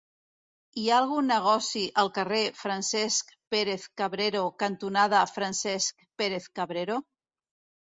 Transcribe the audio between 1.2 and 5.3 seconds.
negoci al carrer Francesc Pérez-Cabrero cantonada